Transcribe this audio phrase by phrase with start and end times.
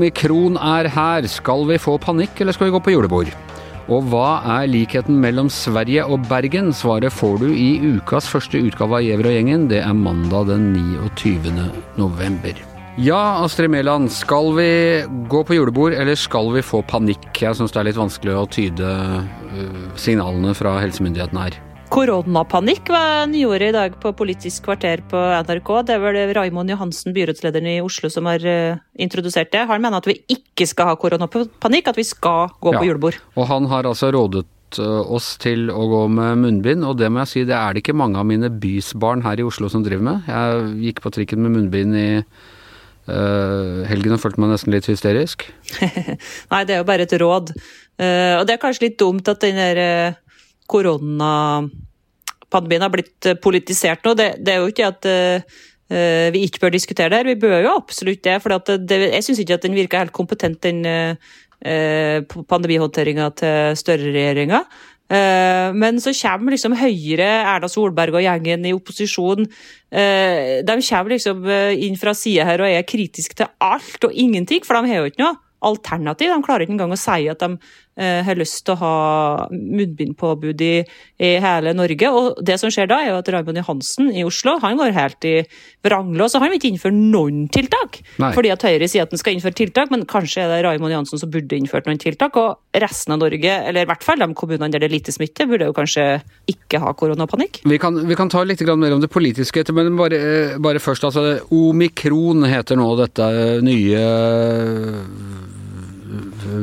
[0.00, 1.26] Omikron er her.
[1.28, 3.30] Skal vi få panikk, eller skal vi gå på julebord?
[3.90, 6.72] Og hva er likheten mellom Sverige og Bergen?
[6.72, 9.68] Svaret får du i ukas første utgave av Gjever og gjengen.
[9.70, 11.70] Det er mandag den 29.
[11.98, 12.69] november.
[13.00, 14.10] Ja, Astrid Mæland.
[14.12, 14.72] Skal vi
[15.32, 17.30] gå på julebord, eller skal vi få panikk?
[17.32, 21.56] Jeg syns det er litt vanskelig å tyde øh, signalene fra helsemyndighetene her.
[21.90, 25.16] Koronapanikk var nyordet i dag på Politisk kvarter på
[25.46, 25.72] NRK.
[25.88, 29.64] Det er vel Raimond Johansen, byrådslederen i Oslo, som har uh, introdusert det.
[29.72, 32.84] Han mener at vi ikke skal ha koronapanikk, at vi skal gå ja.
[32.84, 33.16] på julebord.
[33.40, 34.44] Og han har altså rådet
[34.76, 37.80] uh, oss til å gå med munnbind, og det må jeg si, det er det
[37.80, 40.30] ikke mange av mine bysbarn her i Oslo som driver med.
[40.30, 42.08] Jeg gikk på trikken med munnbind i
[43.08, 45.46] uh, helgen følte meg nesten litt hysterisk.
[46.52, 47.54] Nei, det er jo bare et råd.
[48.00, 50.16] og det er kanskje litt dumt at den der
[50.70, 54.14] koronapandemien har blitt eh, politisert nå.
[54.18, 55.38] Det, det er jo ikke at uh,
[56.30, 58.36] vi ikke bør diskutere det her, vi bør jo absolutt det.
[58.42, 61.14] For jeg syns ikke at den virker helt kompetent, den uh,
[62.52, 64.60] pandemihåndteringa til Støre-regjeringa.
[65.10, 69.48] Uh, men så kommer liksom Høyre, Erna Solberg og gjengen i opposisjon.
[69.90, 74.62] Uh, de kommer liksom inn fra sida her og er kritiske til alt og ingenting,
[74.66, 76.32] for de har jo ikke noe alternativ.
[76.32, 77.58] De klarer ikke engang å si at de eh,
[78.00, 78.94] har lyst til å ha
[79.52, 80.74] munnbindpåbud i,
[81.20, 82.10] i, hele Norge.
[82.10, 85.28] Og det som skjer da, er jo at Raymond Johansen i Oslo han går helt
[85.28, 85.34] i
[85.84, 86.34] vranglås.
[86.36, 88.00] Og han vil ikke innføre noen tiltak.
[88.22, 88.32] Nei.
[88.36, 91.20] Fordi at Høyre sier at han skal innføre tiltak, men kanskje er det Raymond Johansen
[91.22, 92.38] som burde innført noen tiltak.
[92.40, 95.48] Og resten av Norge, eller i hvert fall de kommunene der det er lite smitte,
[95.50, 96.06] burde jo kanskje
[96.50, 97.62] ikke ha koronapanikk.
[97.68, 101.04] Vi kan, vi kan ta litt mer om det politiske etter, men bare, bare først.
[101.08, 103.30] altså Omikron heter nå dette
[103.66, 104.04] nye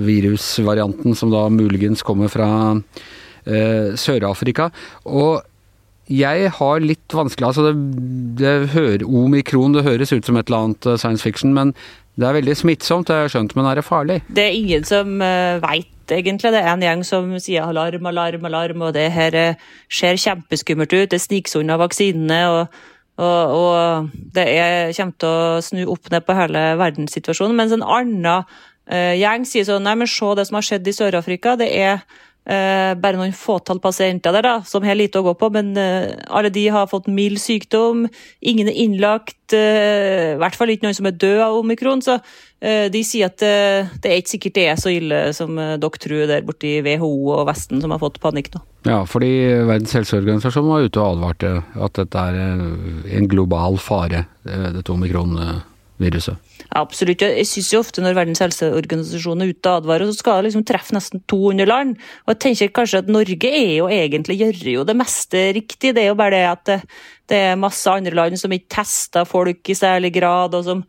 [0.07, 2.49] virusvarianten som da muligens kommer fra
[3.45, 4.69] eh, Sør-Afrika.
[5.05, 5.43] Og
[6.07, 7.75] jeg har litt vanskelig altså det,
[8.39, 11.73] det hører, Omikron det høres ut som et eller annet eh, science fiction, men
[12.17, 14.21] det er veldig smittsomt, det har jeg skjønt, men er det farlig?
[14.33, 16.49] Det er ingen som uh, veit, egentlig.
[16.49, 20.95] Det er en gjeng som sier alarm, alarm, alarm, og det her uh, ser kjempeskummelt
[20.95, 21.11] ut.
[21.13, 22.39] Det sniker unna vaksinene.
[22.49, 22.79] og
[23.17, 27.55] og, og, det er, kommer til å snu opp ned på hele verdenssituasjonen.
[27.57, 28.45] Mens en annen
[28.87, 31.57] gjeng sier sånn Nei, men se det som har skjedd i Sør-Afrika.
[31.59, 35.49] Det er uh, bare noen fåtall pasienter der da, som har lite å gå på,
[35.53, 38.05] men uh, alle de har fått mild sykdom.
[38.39, 39.35] Ingen er innlagt.
[39.47, 42.01] I hvert fall ikke noen som er død av omikron.
[42.03, 42.17] Så
[42.59, 46.43] de sier at det er ikke sikkert det er så ille som dere tror der
[46.43, 48.59] borte i WHO og Vesten som har fått panikk nå.
[48.89, 49.29] Ja, fordi
[49.69, 52.41] Verdens helseorganisasjon var ute og advarte at dette er
[53.21, 54.91] en global fare, dette
[55.97, 56.37] omikron-viruset.
[56.75, 57.21] Absolutt.
[57.21, 60.65] Jeg syns jo ofte når Verdens helseorganisasjon er ute og advarer, så skal det liksom
[60.67, 61.97] treffe nesten 200 land.
[62.25, 65.95] Og jeg tenker kanskje at Norge er jo egentlig, gjør jo det meste riktig.
[65.95, 66.79] Det er jo bare det at det,
[67.29, 70.83] det er masse andre land som ikke tester folk i særlig grad, og som,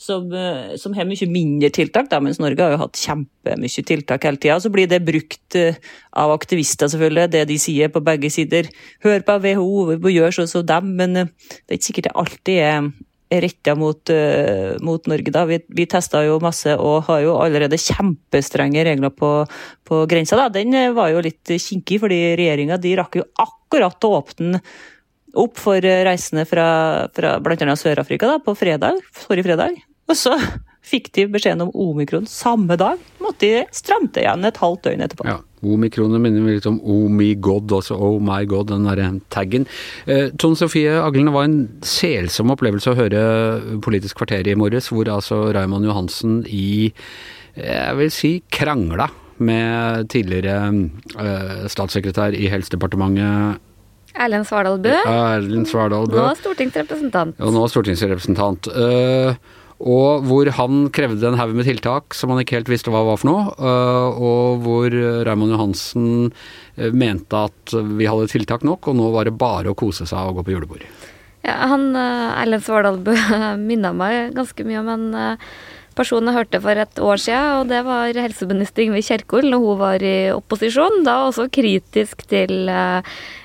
[0.00, 4.24] som, eh, som har mye mindre tiltak, da, mens Norge har jo hatt kjempemye tiltak
[4.24, 4.60] hele tida.
[4.62, 5.80] Så blir det brukt eh,
[6.12, 8.70] av aktivister, selvfølgelig, det de sier på begge sider.
[9.04, 11.34] Hør på WHO, vi gjør sånn som dem, men eh,
[11.66, 12.94] det er ikke sikkert det alltid er
[13.42, 15.32] retta mot, uh, mot, Norge.
[15.34, 15.44] da.
[15.48, 19.30] Vi, vi testa jo masse og har jo allerede kjempestrenge regler på,
[19.88, 20.38] på grensa.
[20.38, 20.48] da.
[20.52, 24.60] Den eh, var jo litt kinkig, fordi regjeringa rakk jo akkurat å åpne
[25.34, 26.68] opp for reisende fra,
[27.14, 27.74] fra bl.a.
[27.74, 29.80] Sør-Afrika på fredag, forrige fredag.
[30.10, 30.36] Og så
[30.84, 33.00] fikk de beskjeden om omikron samme dag.
[33.24, 35.26] Måtte de stramme igjen et halvt døgn etterpå.
[35.30, 35.40] Ja.
[35.64, 39.66] Omikronet minner litt om oh my god, også oh my god, den derre taggen.
[40.06, 43.24] Eh, Tone Sofie Aglene var en selsom opplevelse å høre
[43.84, 46.90] Politisk kvarter i morges, hvor altså Raymond Johansen i,
[47.56, 49.08] jeg vil si, krangla
[49.44, 50.58] med tidligere
[51.18, 53.62] eh, statssekretær i Helsedepartementet
[54.14, 54.94] Erlend Svardal Bø.
[55.10, 56.20] Erlend Svardal Bø.
[56.20, 57.34] Nå stortingsrepresentant.
[57.40, 58.68] Ja, nå stortingsrepresentant.
[58.70, 59.34] Uh,
[59.84, 63.18] og hvor han krevde en haug med tiltak som han ikke helt visste hva var
[63.20, 63.42] for noe.
[63.52, 64.96] Øh, og hvor
[65.28, 69.78] Raymond Johansen øh, mente at vi hadde tiltak nok, og nå var det bare å
[69.78, 70.86] kose seg og gå på julebord.
[71.44, 73.16] Ja, han øh, Erlend Svardalbø
[73.68, 75.06] minna meg ganske mye om en
[75.96, 79.80] person jeg hørte for et år siden, og det var helseminister Ingvild Kjerkol når hun
[79.80, 81.02] var i opposisjon.
[81.06, 82.68] Da også kritisk til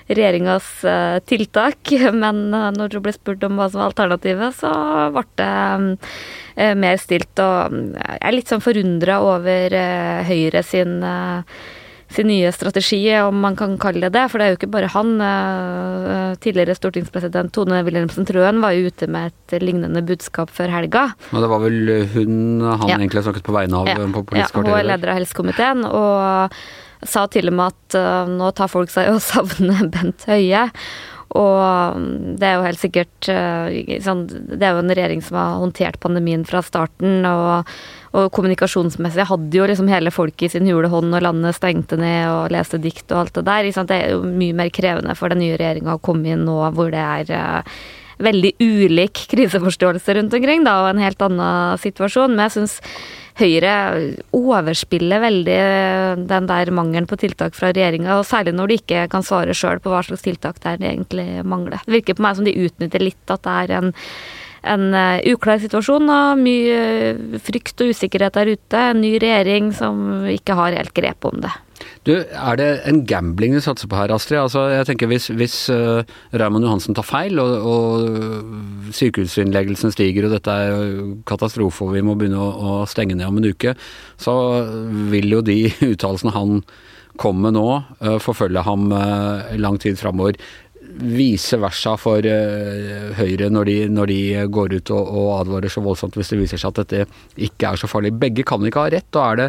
[0.09, 0.67] regjeringas
[1.29, 1.93] tiltak,
[2.23, 4.73] men når hun ble spurt om hva som var alternativet, så
[5.15, 5.49] ble det
[6.59, 7.39] Eh, mer stilt.
[7.39, 11.59] Og jeg er litt sånn forundra over eh, Høyre sin eh,
[12.09, 14.25] sin nye strategi, om man kan kalle det det.
[14.31, 15.11] For det er jo ikke bare han.
[16.41, 21.09] Tidligere stortingspresident Tone Wilhelmsen Trøen var jo ute med et lignende budskap før helga.
[21.29, 22.35] Og det var vel hun
[22.65, 22.97] han ja.
[22.97, 23.97] egentlig snakket på vegne av ja.
[24.01, 24.71] på Politisk kvarter?
[24.71, 25.85] Ja, hun er leder av helsekomiteen.
[25.89, 26.59] og
[27.07, 30.65] sa til og med at nå tar folk seg og savner Bent Høie.
[31.37, 33.29] Og mm, det er jo helt sikkert
[34.01, 37.21] sånn, Det er jo en regjering som har håndtert pandemien fra starten.
[37.29, 37.69] Og,
[38.17, 42.25] og kommunikasjonsmessig hadde jo liksom hele folket i sin hule hånd når landet stengte ned
[42.31, 43.69] og leste dikt og alt det der.
[43.77, 46.93] Det er jo mye mer krevende for den nye regjeringa å komme inn nå hvor
[46.93, 47.71] det er
[48.19, 52.33] veldig ulik kriseforståelse rundt omkring, da, og en helt annen situasjon.
[52.35, 52.79] Men jeg syns
[53.39, 53.73] Høyre
[54.35, 55.59] overspiller veldig
[56.27, 59.79] den der mangelen på tiltak fra regjeringa, og særlig når de ikke kan svare sjøl
[59.79, 61.79] på hva slags tiltak det er de egentlig mangler.
[61.85, 63.93] Det virker på meg som de utnytter litt at det er en,
[64.63, 68.83] en uh, uklar situasjon og mye frykt og usikkerhet der ute.
[68.91, 71.53] En ny regjering som ikke har helt grep om det.
[72.07, 74.39] Du, Er det en gambling du satser på her, Astrid?
[74.41, 76.03] Altså, jeg tenker Hvis, hvis uh,
[76.33, 82.17] Raymond Johansen tar feil, og, og sykehusinnleggelsen stiger, og dette er katastrofe, og vi må
[82.19, 83.75] begynne å, å stenge ned om en uke,
[84.19, 84.35] så
[85.11, 86.63] vil jo de uttalelsene han
[87.19, 87.67] kommer med nå,
[88.05, 90.39] uh, forfølge ham uh, lang tid framover
[90.99, 94.19] vice versa for uh, Høyre når de, når de,
[94.51, 97.05] går ut og, og, advarer så voldsomt hvis det viser seg at dette
[97.49, 98.13] ikke er så farlig.
[98.19, 99.09] Begge kan ikke ha rett.
[99.15, 99.47] og Er det,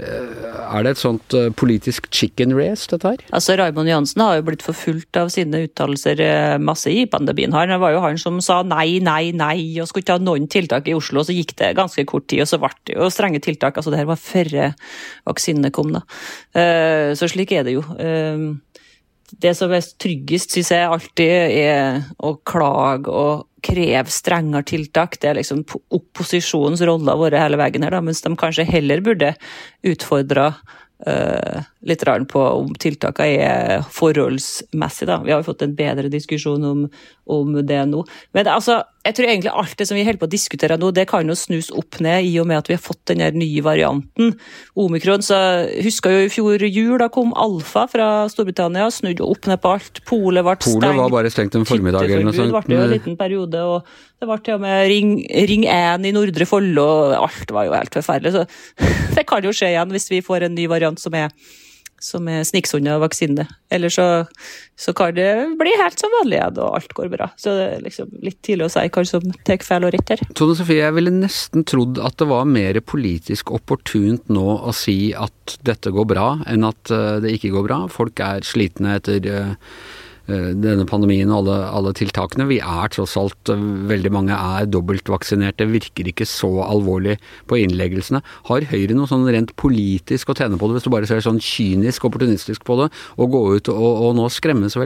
[0.00, 3.24] uh, er det et sånt uh, politisk chicken race, dette her?
[3.36, 6.24] Altså, Raymond Johansen har jo blitt forfulgt av sine uttalelser
[6.62, 7.54] masse i pandemien.
[7.56, 7.70] her.
[7.70, 10.88] Det var jo han som sa nei, nei, nei og skulle ikke ha noen tiltak
[10.90, 11.22] i Oslo.
[11.22, 13.76] og Så gikk det ganske kort tid, og så ble det jo strenge tiltak.
[13.76, 14.74] altså Det her var før
[15.28, 15.94] vaksinene kom.
[15.94, 16.02] da.
[17.16, 17.84] Så slik er det jo
[19.38, 25.18] det som er tryggest, syns jeg alltid er å klage og kreve strengere tiltak.
[25.20, 29.34] Det er liksom opposisjonens rolle har hele veien her, da, mens de kanskje heller burde
[29.86, 30.50] utfordra
[31.06, 35.10] uh, litt på om tiltakene er forholdsmessige.
[35.10, 35.20] Da.
[35.24, 36.86] Vi har jo fått en bedre diskusjon om,
[37.30, 38.04] om det nå.
[38.36, 41.06] Men altså, jeg tror egentlig alt det som vi holder på å diskutere nå, det
[41.08, 44.34] kan jo snus opp ned i og med at vi har fått den nye varianten.
[44.76, 45.24] Omikron.
[45.24, 45.38] så
[45.86, 50.02] Husker jo i fjor jul, da kom alfa fra Storbritannia, snudde opp ned på alt.
[50.08, 50.84] Polet ble stengt.
[50.84, 52.52] Polet var bare stengt en formiddag eller noe sånt.
[52.52, 53.88] Det ble jo en liten periode, og
[54.20, 55.16] det ble til og med Ring,
[55.48, 58.36] ring 1 i Nordre Follo, og alt var jo helt forferdelig.
[58.36, 58.44] Så
[59.16, 61.32] det kan jo skje igjen hvis vi får en ny variant som er
[62.02, 63.46] som er sniksunna vaksine.
[63.70, 64.06] Eller så,
[64.78, 65.30] så, kan det
[65.60, 67.30] bli helt som vanlig igjen, og alt går bra.
[67.40, 70.24] Så det er liksom litt tidlig å si hva som tar feil og rett her.
[70.38, 75.12] Tone Sofie, jeg ville nesten trodd at det var mer politisk opportunt nå å si
[75.16, 77.82] at dette går bra, enn at eh, det ikke går bra.
[77.92, 79.54] Folk er slitne etter Eh,
[80.60, 82.48] denne pandemien og alle, alle, tiltakene.
[82.50, 87.18] Vi er tross alt, eh, veldig mange er dobbeltvaksinerte, virker ikke så alvorlig
[87.50, 88.22] på innleggelsene.
[88.50, 91.40] Har Høyre noe sånn rent politisk å tjene på det, hvis du bare ser sånn
[91.42, 94.84] kynisk opportunistisk på det, og gå ut og, og nå skremme så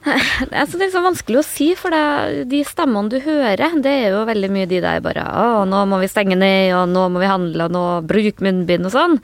[0.00, 0.16] veldig?
[0.48, 4.14] synes det er så vanskelig å si, for det, de stemmene du hører, det er
[4.14, 7.20] jo veldig mye de der bare Å, nå må vi stenge ned, og nå må
[7.20, 9.18] vi handle, og nå bruk munnbind og sånn.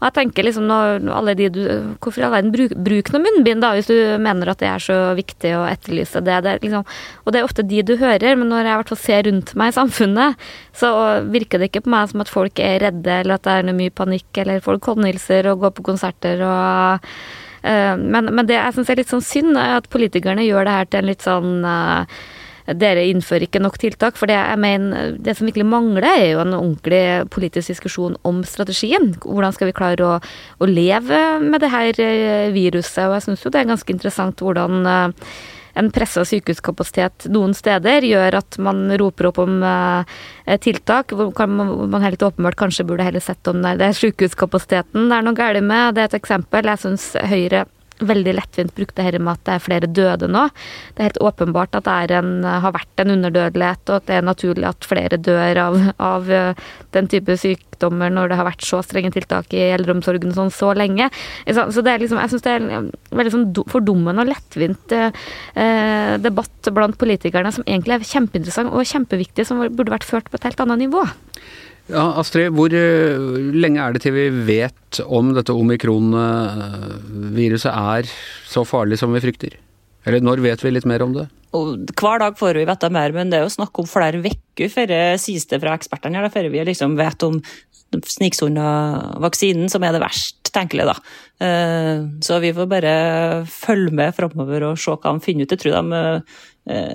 [0.00, 1.60] Og jeg tenker liksom når alle de du
[2.02, 4.82] Hvorfor i all verden bruk, bruk noe munnbind, da, hvis du mener at det er
[4.82, 6.40] så viktig å etterlyse det?
[6.46, 6.88] det liksom,
[7.22, 9.54] og det er ofte de du hører, men når jeg i hvert fall ser rundt
[9.58, 10.90] meg i samfunnet, så
[11.28, 13.78] virker det ikke på meg som at folk er redde, eller at det er noe
[13.78, 17.12] mye panikk, eller folk håndhilser og går på konserter og
[17.62, 20.88] men, men det jeg syns er litt sånn synd, er at politikerne gjør det her
[20.90, 22.22] til en litt sånn eh,
[22.78, 24.18] dere innfører ikke nok tiltak.
[24.18, 27.04] For det mener, det som virkelig mangler, er jo en ordentlig
[27.34, 29.12] politisk diskusjon om strategien.
[29.22, 30.20] Hvordan skal vi klare å,
[30.58, 33.04] å leve med det her eh, viruset?
[33.08, 34.86] Og jeg syns jo det er ganske interessant hvordan
[35.78, 42.04] en pressa sykehuskapasitet noen steder gjør at man roper opp om eh, tiltak hvor man
[42.04, 45.94] helt åpenbart kanskje burde heller sett om det er sykehuskapasiteten det er noe galt med.
[45.94, 46.68] Det er et eksempel.
[46.72, 47.66] Jeg syns Høyre
[48.08, 50.46] veldig lettvint brukt det her med at det er flere døde nå.
[50.92, 54.26] Det er helt åpenbart at det en, har vært en underdødelighet, og at det er
[54.26, 56.62] naturlig at flere dør av, av eh,
[56.96, 61.08] den type sykdommer når det har vært så strenge tiltak i eldreomsorgen sånn så lenge.
[61.48, 66.14] Så det er liksom, jeg syns det er en veldig sånn fordummende og lettvint eh,
[66.22, 70.50] debatt blant politikerne som egentlig er kjempeinteressant og kjempeviktig, som burde vært ført på et
[70.50, 71.04] helt annet nivå.
[71.90, 73.18] Ja, Astrid, hvor eh,
[73.56, 78.02] lenge er det til vi vet om dette omikron-viruset er
[78.48, 79.52] så farlig som vi frykter?
[80.06, 81.26] Eller når vet vi litt mer om det?
[81.52, 85.20] hver dag får vi vite mer, men det er jo snakk om flere uker før
[85.20, 87.42] sies det fra ekspertene her, før vi liksom vet om
[88.00, 90.96] sniksona-vaksinen, som er det verst tenkelige, da.
[91.44, 92.94] Eh, så vi får bare
[93.48, 95.54] følge med framover og se hva de finner ut.
[95.54, 96.40] Jeg tror de eh,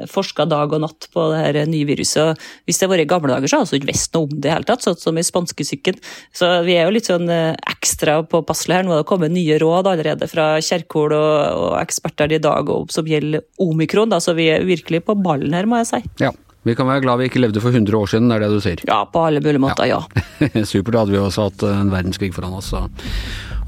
[0.08, 2.40] forska dag og natt på det her nye viruset.
[2.66, 4.48] Hvis det hadde vært i gamle dager, så hadde vi ikke visst noe om det
[4.48, 6.00] i hele tatt, sånn som i spanskesyken.
[6.36, 8.88] Så vi er jo litt sånn eh, ekstra påpasselige her.
[8.88, 13.08] Nå har det kommet nye råd allerede fra Kjerkol og, og eksperter i dag som
[13.08, 16.04] gjelder omikron, da, så vi er virkelig på ballen her, må jeg si.
[16.24, 16.34] Ja.
[16.68, 18.82] Vi kan være glad vi ikke levde for 100 år siden, er det du sier?
[18.90, 20.02] Ja, på alle mulige måter, ja.
[20.42, 20.66] ja.
[20.68, 22.74] Supert, da hadde vi også hatt en verdenskrig foran oss.
[22.76, 22.92] Og,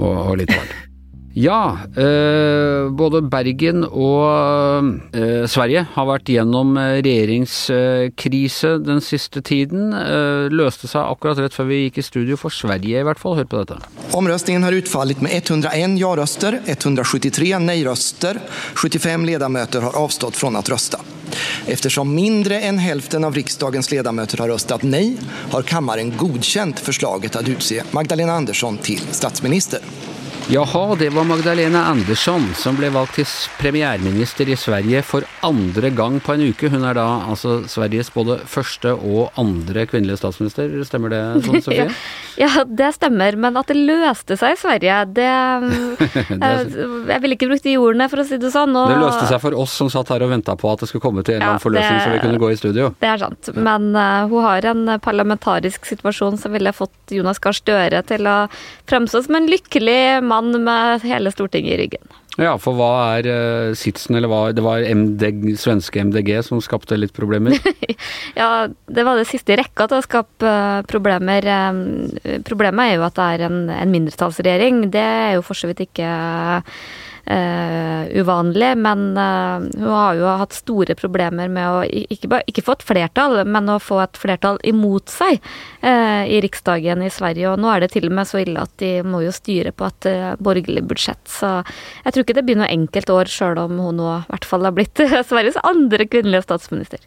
[0.03, 0.88] og litt varmt.
[1.33, 9.93] Ja, eh, både Bergen og eh, Sverige har vært gjennom eh, regjeringskrise den siste tiden.
[9.93, 13.37] Eh, løste seg akkurat rett før vi gikk i studio for Sverige, i hvert fall.
[13.37, 13.77] Hør på dette.
[14.17, 18.41] Omrøstningen har utfallet med 101 ja-røster, 173 nei-røster.
[18.81, 20.97] 75 ledamøter har avstått fra å røste.
[21.69, 25.13] Eftersom mindre enn hälften av riksdagens ledamöter har röstat nej
[25.51, 29.79] har kammaren godkänt förslaget att utse Magdalena Andersson til statsminister.
[30.49, 33.25] Jaha, det var Magdalena Andersson som ble valgt til
[33.59, 36.71] premierminister i Sverige for andre gang på en uke.
[36.73, 41.85] Hun er da altså Sveriges både første og andre kvinnelige statsminister, stemmer det sånn, Sofie?
[42.41, 45.27] ja, ja, det stemmer, men at det løste seg i Sverige, det,
[46.41, 46.49] det
[47.11, 48.73] Jeg ville ikke brukt de ordene, for å si det sånn.
[48.73, 51.05] Og, det løste seg for oss som satt her og venta på at det skulle
[51.05, 52.89] komme til en eller annen forløsning så vi kunne gå i studio.
[52.97, 57.61] Det er sant, men uh, hun har en parlamentarisk situasjon som ville fått Jonas Gahr
[57.61, 58.37] Støre til å
[58.89, 62.17] fremstå som en lykkelig mann mann med hele Stortinget i ryggen.
[62.39, 66.95] Ja, for hva er uh, sitsen, eller hva Det var MDG, svenske MDG som skapte
[66.95, 67.57] litt problemer?
[68.39, 71.43] ja, det var det siste i rekka til å skape uh, problemer.
[71.69, 71.83] Um,
[72.47, 74.85] problemet er jo at det er en, en mindretallsregjering.
[74.93, 76.79] Det er jo for så vidt ikke uh,
[77.25, 82.77] uvanlig, men uh, hun har jo hatt store problemer med å ikke, bare, ikke få
[82.77, 85.37] et flertall, men å få et flertall imot seg
[85.83, 87.51] uh, i Riksdagen i Sverige.
[87.51, 89.89] Og nå er det til og med så ille at de må jo styre på
[89.89, 90.09] et
[90.41, 91.21] borgerlig budsjett.
[91.29, 91.59] Så
[92.05, 94.65] jeg tror ikke det blir noe enkelt år, sjøl om hun nå i hvert fall
[94.67, 97.03] har blitt Sveriges andre kvinnelige statsminister.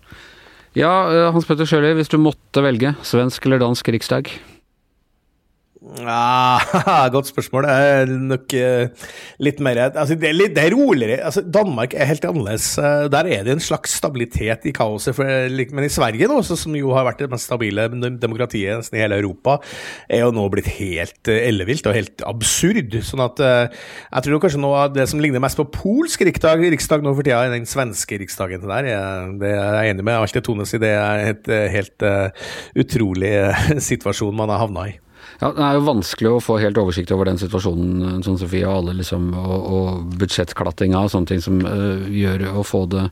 [0.78, 0.92] Ja,
[1.34, 4.30] Hans Petter Sjøli, hvis du måtte velge svensk eller dansk riksdag?
[5.82, 7.64] Ah, godt spørsmål.
[7.66, 9.08] Det er nok uh,
[9.42, 11.16] litt mer altså, det, er litt, det er roligere.
[11.26, 12.68] Altså, Danmark er helt annerledes.
[12.78, 15.16] Uh, der er det en slags stabilitet i kaoset.
[15.16, 19.02] For, men i Sverige, nå, som jo har vært det mest stabile demokratiet nesten i
[19.02, 19.58] hele Europa,
[20.06, 22.94] er jo nå blitt helt uh, ellevilt og helt absurd.
[23.02, 27.02] Sånn at jeg tror kanskje noe av det som ligner mest på polsk riksdag, riksdag
[27.02, 28.92] nå for tida, er den svenske riksdagen der.
[28.94, 30.82] Jeg, det er jeg enig med alt det Tone sier.
[30.82, 32.10] Det er et helt
[32.78, 33.34] utrolig
[33.90, 35.00] situasjon man har havna i.
[35.40, 38.82] Ja, Det er jo vanskelig å få helt oversikt over den situasjonen, sånn Sofie, og
[38.82, 43.08] alle liksom, og, og budsjettklattinga og sånne ting som uh, gjør å få det,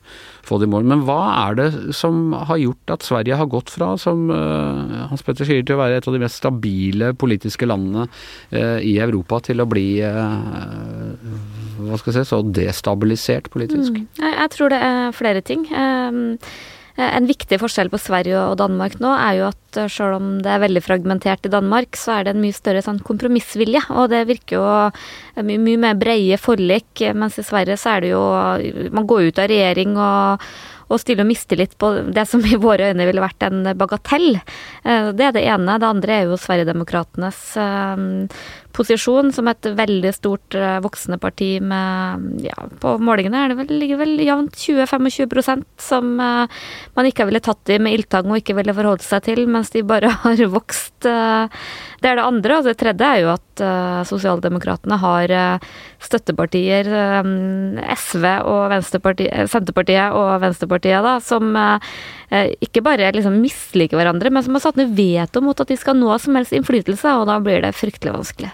[0.47, 0.88] få det, i mål.
[0.93, 5.26] Men hva er det som har gjort at Sverige har gått fra, som uh, Hans
[5.26, 9.43] Petter sier, til å være et av de mest stabile politiske landene uh, i Europa,
[9.50, 13.97] til å bli hva skal jeg si, så destabilisert politisk?
[13.97, 14.21] Mm.
[14.21, 15.64] Jeg, tror det er flere ting.
[15.73, 20.19] Um, Eh, en viktig forskjell på Sverige og Danmark nå er jo at eh, selv
[20.19, 23.83] om det er veldig fragmentert i Danmark, så er det en mye større sånn kompromissvilje.
[23.95, 28.04] Og det virker jo eh, mye, mye mer breie forlik, mens i Sverige så er
[28.04, 28.25] det jo
[28.95, 30.50] Man går ut av regjering og
[30.90, 34.40] og stille mistillit på det som i våre øyne ville vært en bagatell.
[34.82, 35.78] Det er det ene.
[35.78, 37.40] Det andre er jo Sverigedemokraternes
[38.76, 43.73] posisjon som et veldig stort eh, voksende parti med ja, På målingene er det vel,
[43.82, 48.75] ligger vel jevnt 20-25 som man ikke ville tatt i med ildtang og ikke ville
[48.76, 51.02] forholdt seg til, mens de bare har vokst.
[51.02, 52.59] Det er det andre.
[52.59, 53.62] Og det tredje er jo at
[54.09, 55.32] sosialdemokratene har
[56.02, 56.88] støttepartier,
[57.97, 61.52] SV og Senterpartiet og Venstrepartiet, da, som
[62.30, 65.99] ikke bare liksom misliker hverandre, men som har satt ned veto mot at de skal
[65.99, 68.50] nå som helst innflytelse, og da blir det fryktelig vanskelig.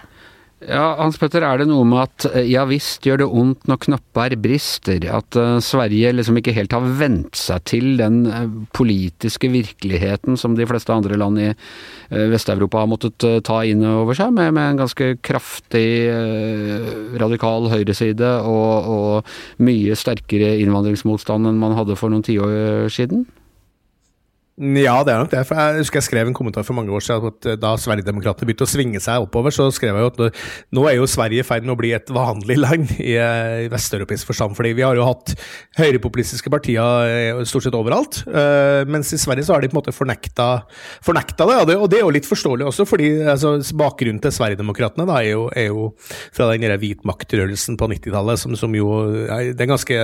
[0.57, 3.77] Ja, Hans Petter, er det noe med at eh, ja visst gjør det ondt når
[3.83, 9.51] knapper brister, at uh, Sverige liksom ikke helt har vent seg til den uh, politiske
[9.53, 14.33] virkeligheten som de fleste andre land i uh, Vest-Europa har måttet ta inn over seg,
[14.33, 15.85] med, med en ganske kraftig
[17.21, 23.27] radikal høyreside og, og mye sterkere innvandringsmotstand enn man hadde for noen tiår siden?
[24.57, 25.43] Ja, det er nok det.
[25.45, 28.47] For jeg husker jeg skrev en kommentar for mange år siden at eh, da Sverigedemokraterna
[28.49, 30.39] begynte å svinge seg oppover, så skrev jeg jo at
[30.73, 33.69] nå er jo Sverige i ferd med å bli et vanlig land i, eh, i
[33.69, 34.57] vesteuropeisk forstand.
[34.57, 35.35] fordi vi har jo hatt
[35.77, 38.23] høyrepopulistiske partier eh, stort sett overalt.
[38.89, 40.47] Mens i Sverige så har de på en måte fornekta,
[41.05, 44.33] fornekta det, og det, og det, er jo litt forståelig også, fordi altså, bakgrunnen til
[44.33, 45.91] Sverigedemokraterna er, er jo
[46.33, 48.89] fra den hvit makt-rørelsen på 90-tallet, som, som, jo
[49.21, 50.01] Det er ganske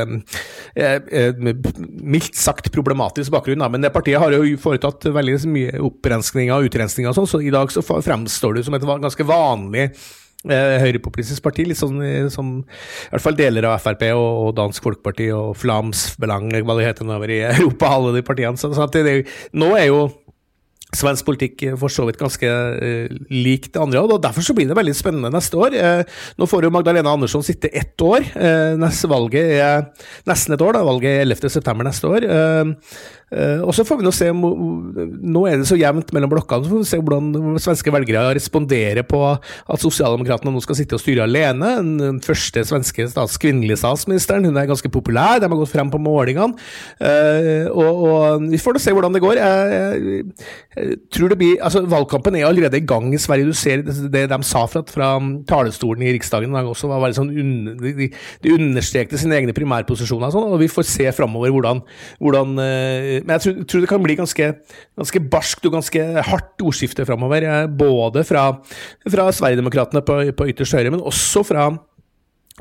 [0.78, 5.80] eh, mildt sagt problematisk bakgrunn, da, men det partiet har jo jo foretatt veldig mye
[5.90, 9.86] opprenskninger og utrensninger og sånn, så i dag så fremstår det som et ganske vanlig
[9.90, 12.02] eh, høyrepopulistisk parti, litt sånn
[12.34, 16.80] som i hvert fall deler av Frp og, og Dansk Folkeparti og Flams Belang, hva
[16.80, 18.60] det heter over i Europa, alle de partiene.
[18.60, 19.24] Så, så det,
[19.56, 20.04] nå er jo
[20.94, 24.78] Svensk politikk for så vidt ganske uh, lik det andre, og derfor så blir det
[24.78, 25.74] veldig spennende neste år.
[25.74, 28.26] Uh, nå får jo Magdalena Andersson sitte ett år.
[28.36, 29.88] Uh, neste valget er
[30.30, 30.84] nesten et år, da.
[30.86, 31.88] Valget er 11.9.
[31.88, 32.28] neste år.
[33.34, 36.72] Uh, og så får vi nå se Nå er det så jevnt mellom blokkene, så
[36.72, 41.26] får vi se hvordan svenske velgere responderer på at sosialdemokratene nå skal sitte og styre
[41.26, 41.72] alene.
[41.82, 46.02] Den første svenske stats, kvinnelige statsministeren hun er ganske populær, de har gått frem på
[46.04, 46.54] målingene.
[47.02, 49.40] Uh, og, og, vi får da se hvordan det går.
[49.42, 50.24] Jeg,
[50.78, 53.50] jeg, tror det blir, altså Valgkampen er allerede i gang i Sverige.
[53.50, 55.14] Du ser det, de sa fra, fra
[55.50, 58.10] talerstolen i Riksdagen også var sånn un, de,
[58.44, 61.82] de, understrekte sine egne primærposisjoner, og, sånn, og vi får se framover hvordan,
[62.24, 64.50] hvordan uh, Men jeg tror, tror, det kan bli ganske,
[65.00, 67.48] ganske barskt og ganske hardt ordskifte framover.
[67.80, 68.50] Både fra,
[69.10, 71.72] fra Sverigedemokraterna på, på ytterst høyre, men også fra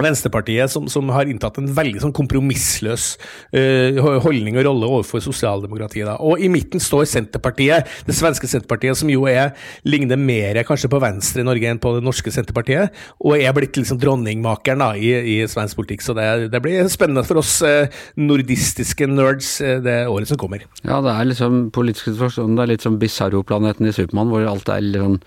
[0.00, 3.08] Venstrepartiet, som, som, har inntatt en veldig sånn kompromissløs
[3.52, 6.06] uh, holdning og rolle overfor sosialdemokratiet.
[6.08, 6.16] Da.
[6.24, 9.52] Og i midten står Senterpartiet, det svenske Senterpartiet, som jo er,
[9.84, 13.76] ligner mer kanskje på Venstre i Norge enn på det norske Senterpartiet, og er blitt
[13.76, 16.06] liksom dronningmakeren da, i, i svensk politikk.
[16.06, 17.84] Så det, det, blir spennende for oss uh,
[18.16, 20.64] nordistiske nerds uh, det året som kommer.
[20.86, 24.72] Ja, det er liksom politisk situasjon, det er litt som Bizarro-planeten i Supermann, hvor alt
[24.72, 25.20] er liksom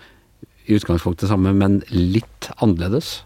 [0.65, 3.19] i utgangspunktet samme, men litt annerledes.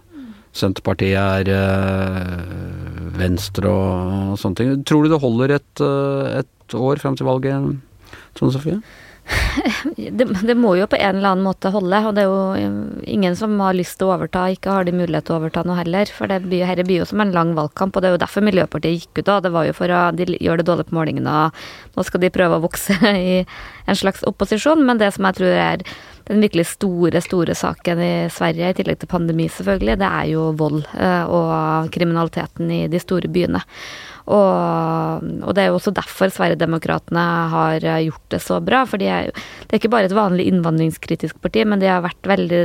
[0.56, 4.72] Senterpartiet er øh, venstre og, sånne ting.
[4.88, 7.78] Tror du det holder et, øh, et år frem til valget,
[8.38, 8.80] Trond Sofie?
[9.96, 13.10] Det, det, må jo på en eller annen måte holde, og det er jo eh,
[13.14, 15.78] ingen som har lyst til å overta, ikke har de mulighet til å overta noe
[15.78, 16.10] heller.
[16.16, 19.04] For det blir, blir jo som en lang valgkamp, og det er jo derfor Miljøpartiet
[19.04, 19.40] gikk ut da.
[19.46, 21.36] Det var jo for å de gjør det dårlig på målingene,
[21.96, 22.98] nå skal de prøve å vokse
[23.34, 24.82] i en slags opposisjon.
[24.88, 25.86] Men det som jeg tror er
[26.30, 30.52] den virkelig store, store saken i Sverige, i tillegg til pandemi selvfølgelig, det er jo
[30.60, 33.64] vold eh, og kriminaliteten i de store byene.
[34.30, 38.84] Og, og, det er jo også derfor Sverigedemokraterna har eh, gjort det så bra.
[38.86, 42.30] For de er, det er ikke bare et vanlig innvandringskritisk parti, men de har vært
[42.30, 42.62] veldig,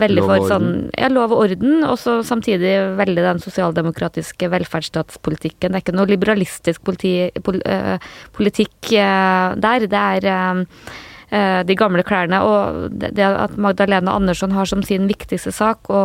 [0.00, 5.74] veldig for sånn ja, lov og orden, og så samtidig veldig den sosialdemokratiske velferdsstatspolitikken.
[5.74, 7.98] Det er ikke noe liberalistisk politi, pol, uh,
[8.32, 9.84] politikk der.
[9.84, 12.40] Det er Eh, de gamle klærne.
[12.44, 16.02] Og det at Magdalena Andersson har som sin viktigste sak å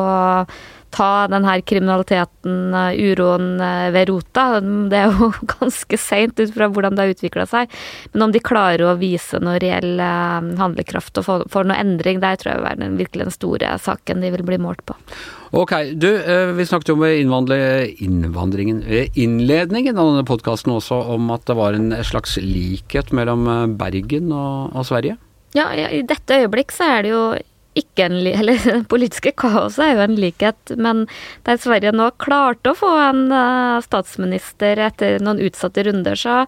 [0.91, 4.45] ta den her kriminaliteten, eh, uroen eh, ved rota.
[4.61, 7.73] Det er jo ganske seint ut fra hvordan det har utvikla seg.
[8.13, 12.53] Men om de klarer å vise noe reell handlekraft og får noe endring, der tror
[12.53, 14.97] jeg vil være virkelig den store saken de vil bli målt på.
[15.57, 16.09] Ok, du,
[16.53, 18.83] vi snakket jo om innvandringen
[19.17, 23.47] innledningen av denne podkasten også om at det var en slags likhet mellom
[23.79, 25.17] Bergen og, og Sverige?
[25.57, 27.23] Ja, i dette øyeblikk så er det jo
[27.79, 31.05] ikke en Eller det politiske kaoset er jo en likhet, men
[31.47, 36.43] der Sverige nå klarte å få en uh, statsminister etter noen utsatte runder, så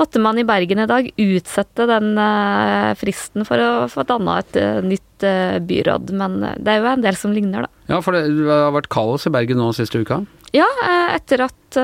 [0.00, 4.60] måtte man i Bergen i dag utsette den uh, fristen for å få danna et
[4.60, 6.14] uh, nytt byråd.
[6.16, 7.82] Men det er jo en del som ligner, da.
[7.92, 10.22] Ja, for det har vært kaos i Bergen nå siste uka?
[10.56, 10.64] Ja,
[11.12, 11.76] etter at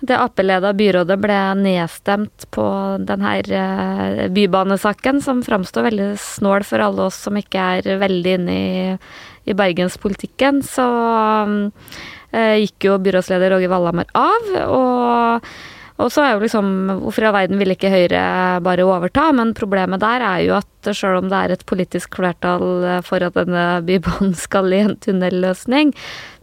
[0.00, 2.64] det Ap-leda byrådet ble nedstemt på
[3.08, 8.56] denne eh, bybanesaken, som framstår veldig snål for alle oss som ikke er veldig inne
[8.56, 8.98] i,
[9.48, 10.84] i bergenspolitikken, så
[11.46, 14.52] uh, gikk jo byrådsleder Roger Wallhammer av.
[14.66, 15.50] og
[15.96, 16.66] og så er jo liksom
[17.02, 18.22] Hvorfor i all verden vil ikke Høyre
[18.64, 19.30] bare overta?
[19.36, 23.36] Men problemet der er jo at selv om det er et politisk flertall for at
[23.38, 25.94] denne bybanen skal i en tunnelløsning,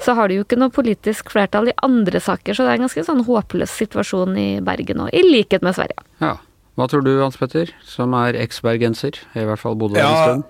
[0.02, 2.58] så har de jo ikke noe politisk flertall i andre saker.
[2.58, 6.02] Så det er en ganske sånn håpløs situasjon i Bergen òg, i likhet med Sverige.
[6.24, 6.36] Ja.
[6.74, 9.20] Hva tror du, Hans Petter, som er eks-bergenser?
[9.38, 10.48] I hvert fall bodde der en stund.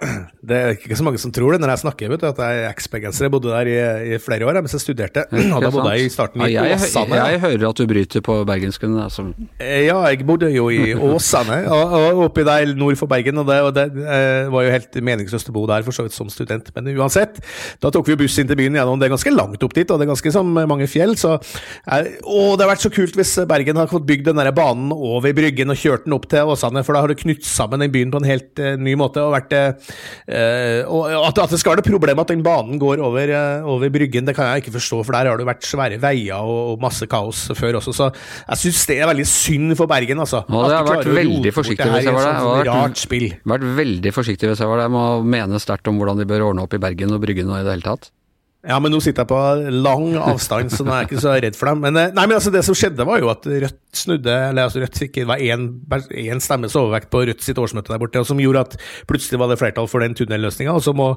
[0.50, 2.60] Det er ikke så mange som tror det når jeg snakker, vet du, at jeg
[2.62, 3.26] er eksbergenser.
[3.26, 3.76] Jeg bodde der i,
[4.14, 5.26] i, flere år mens jeg studerte.
[5.54, 7.18] Og da bodde jeg i starten i ja, jeg, Åsane.
[7.18, 8.96] Jeg, jeg, hører at du bryter på bergensken.
[9.04, 9.26] Altså.
[9.60, 13.42] Ja, jeg bodde jo i Åsane, og, og oppi der nord for Bergen.
[13.42, 16.16] Og det, og det eh, var jo helt meningsløst å bo der for så vidt
[16.16, 16.72] som student.
[16.76, 17.42] Men uansett,
[17.82, 19.00] da tok vi buss inn til byen gjennom.
[19.00, 21.14] Det er ganske langt opp dit, og det er ganske som mange fjell.
[21.20, 21.36] Så,
[21.84, 24.94] jeg, og det har vært så kult hvis Bergen har fått bygd den der banen
[24.96, 27.92] over Bryggen og kjørt den opp til Åsane, for da har du knytt sammen den
[27.92, 29.20] byen på en helt eh, ny måte.
[29.20, 29.74] og vært Uh,
[30.90, 33.90] og at, at, det skal være det problem at den banen går over, uh, over,
[33.90, 36.84] Bryggen, det kan jeg ikke forstå, for der har det vært svære veier og, og
[36.84, 37.94] masse kaos før også.
[37.96, 40.44] Så jeg syns det er veldig synd for Bergen, altså.
[40.46, 42.40] Ja, det har vært veldig forsiktig hvis jeg var der.
[42.40, 46.00] Sånn har vært, Vært veldig forsiktig hvis jeg var der med å mene sterkt om
[46.00, 48.10] hvordan de bør ordne opp i Bergen og Bryggen og i det hele tatt.
[48.60, 49.36] Ja, men nå sitter jeg på
[49.72, 51.78] lang avstand, så nå er jeg ikke så redd for dem.
[51.80, 54.82] Men, eh, nei, men altså, det som skjedde, var jo at Rødt snudde, eller altså
[54.82, 58.42] Rødt fikk det var én stemmes overvekt på Rødt sitt årsmøte der borte, og som
[58.42, 58.76] gjorde at
[59.08, 61.08] plutselig var det flertall for den tunnelløsninga, og så må,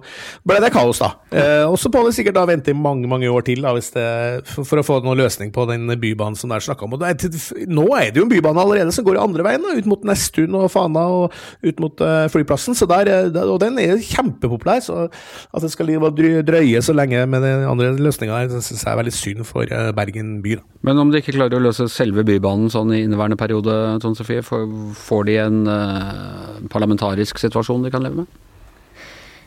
[0.48, 1.10] ble det kaos, da.
[1.36, 4.08] Eh, og så må det sikkert da vente i mange, mange år til da, det,
[4.48, 6.96] for, for, å få noen løsning på den bybanen som der snakka om.
[6.96, 7.28] Og det,
[7.68, 10.56] nå er det jo en bybane allerede som går andre veien, da, ut mot Nesttun
[10.62, 11.36] og Fana og
[11.68, 14.80] ut mot uh, flyplassen, der, eh, og den er kjempepopulær.
[14.88, 19.00] Så at det skal drøye så lenge med den andre løsninga der, syns jeg er
[19.00, 20.58] veldig synd for eh, Bergen by.
[20.60, 20.66] Da.
[20.88, 24.44] Men om de ikke klarer å løse selve bybanen sånn i inneværende periode, Tone Sofie?
[24.46, 28.42] Får, de en uh, parlamentarisk situasjon de kan leve med?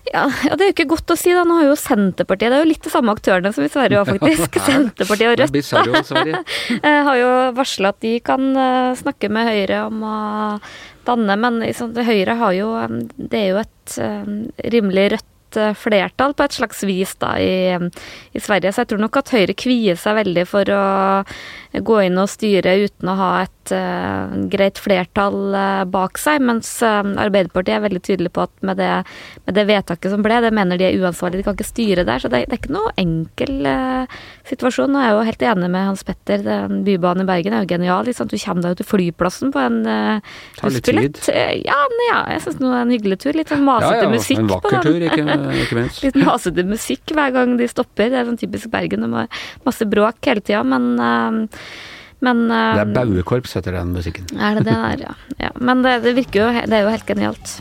[0.07, 1.43] Ja, ja, det er jo ikke godt å si, da.
[1.47, 4.11] Nå har jo Senterpartiet Det er jo litt de samme aktørene som i Sverige òg,
[4.15, 4.59] faktisk.
[4.63, 6.13] Senterpartiet og Rødt
[6.81, 10.19] eh, har jo varsla at de kan eh, snakke med Høyre om å
[11.07, 12.71] danne, men liksom, Høyre har jo
[13.17, 13.99] Det er jo et
[14.75, 17.77] rimelig rødt Eh, flertall på et slags vis da i,
[18.33, 18.73] i, Sverige.
[18.73, 20.83] Så jeg tror nok at Høyre kvier seg veldig for å
[21.77, 26.71] gå inn og styre uten å ha et uh, greit flertall uh, bak seg, mens
[26.81, 28.89] uh, Arbeiderpartiet er veldig tydelig på at med det,
[29.45, 32.23] med det, vedtaket som ble, det mener de er uansvarlig, de kan ikke styre der.
[32.23, 33.69] Så det, det er ikke noe enkel
[34.49, 34.95] situasjon.
[34.95, 37.71] Og jeg er jo helt enig med Hans Petter, den bybanen i Bergen er jo
[37.75, 38.09] genial.
[38.09, 38.31] Liksom.
[38.31, 41.21] Du kommer deg jo til flyplassen på en uh, bussbillett.
[41.67, 43.37] Ja, ja, jeg syns det er en hyggelig tur.
[43.37, 44.87] Litt sånn masete ja, ja, musikk en vakker på den.
[44.87, 46.03] Tur, ikke ikke minst.
[46.05, 48.11] Litt masete musikk hver gang de stopper.
[48.13, 49.07] Det er sånn typisk Bergen.
[49.07, 51.61] Det er masse bråk hele tida, men uh,
[52.25, 54.29] men Det er Bauekorps heter den musikken.
[54.41, 55.15] Er det det der, ja.
[55.43, 55.51] ja.
[55.61, 57.55] Men det, det, virker jo Det er jo helt genialt.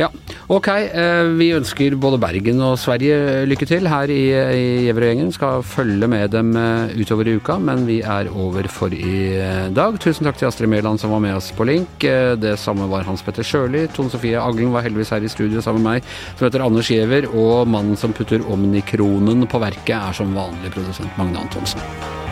[0.00, 0.08] Ja.
[0.52, 5.30] Ok, uh, vi ønsker både Bergen og Sverige lykke til her i, i Gjevrøy-gjengen.
[5.36, 6.50] Skal følge med dem
[6.98, 9.38] utover i uka, men vi er over for i
[9.74, 10.00] dag.
[10.02, 12.02] Tusen takk til Astrid Mæland som var med oss på link.
[12.42, 13.86] Det samme var Hans Petter Sjøli.
[13.94, 17.30] Tone Sofie Aglen var heldigvis her i studio sammen med meg, som heter Anders Giæver.
[17.32, 22.31] Og mannen som putter omnikronen på verket, er som vanlig produsent Magne Antonsen.